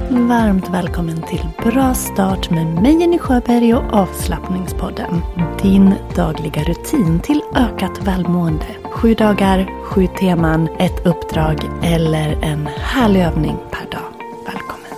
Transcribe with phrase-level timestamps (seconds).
[0.00, 5.20] Varmt välkommen till Bra start med mig Jenny Sjöberg och avslappningspodden.
[5.62, 8.66] Din dagliga rutin till ökat välmående.
[8.90, 14.12] Sju dagar, sju teman, ett uppdrag eller en härlig övning per dag.
[14.46, 14.90] Välkommen!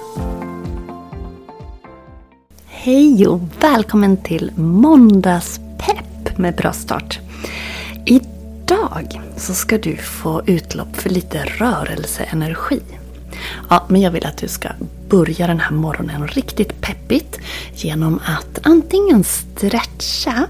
[2.66, 7.20] Hej och välkommen till Måndagspepp med Bra start.
[8.06, 12.82] Idag så ska du få utlopp för lite rörelseenergi.
[13.70, 14.68] Ja, men jag vill att du ska
[15.08, 17.38] börja den här morgonen riktigt peppigt
[17.74, 20.46] genom att antingen stretcha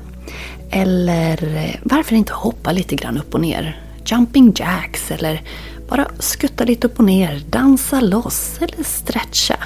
[0.71, 3.81] eller eh, varför inte hoppa lite grann upp och ner.
[4.07, 5.43] Jumping jacks eller
[5.89, 9.57] bara skutta lite upp och ner, dansa loss eller stretcha.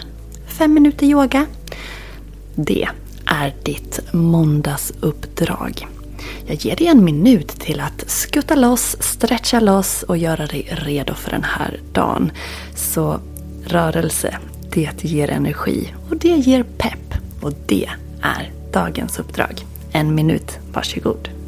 [0.46, 1.46] Fem minuter yoga.
[2.54, 2.88] Det
[3.26, 5.86] är ditt måndagsuppdrag.
[6.46, 11.14] Jag ger dig en minut till att skutta loss, stretcha loss och göra dig redo
[11.14, 12.32] för den här dagen.
[12.76, 13.20] Så
[13.72, 14.38] rörelse,
[14.70, 17.14] det ger energi och det ger pepp.
[17.42, 17.88] Och det
[18.22, 19.64] är dagens uppdrag.
[19.92, 21.39] En minut, varsågod.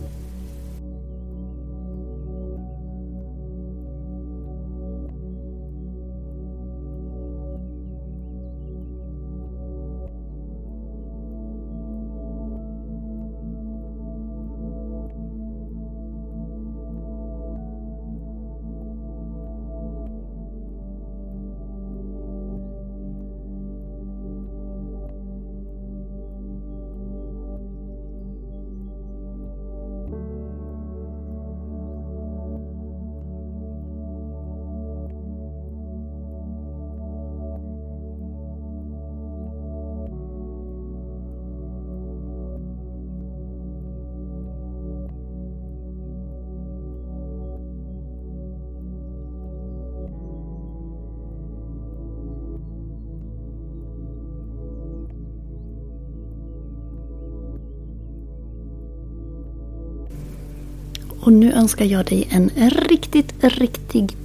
[61.22, 64.16] Och nu önskar jag dig en riktigt, riktigt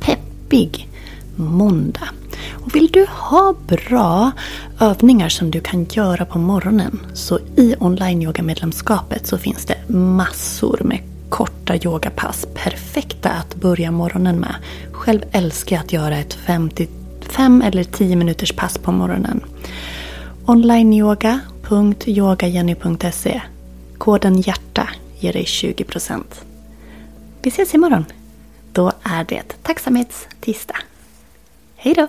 [0.00, 0.88] peppig
[1.36, 2.08] måndag.
[2.52, 4.30] Och vill du ha bra
[4.80, 10.80] övningar som du kan göra på morgonen så i online yoga-medlemskapet så finns det massor
[10.84, 12.46] med korta yogapass.
[12.54, 14.54] Perfekta att börja morgonen med.
[14.92, 16.38] Själv älskar jag att göra ett
[17.20, 19.40] 5 eller 10 minuters pass på morgonen.
[20.46, 23.40] onlineyoga.yogajenny.se
[23.98, 24.88] Koden hjärta
[25.18, 26.22] ger dig 20%.
[27.42, 28.04] Vi ses imorgon.
[28.72, 30.76] Då är det tacksamhetstisdag.
[31.76, 32.08] Hej då!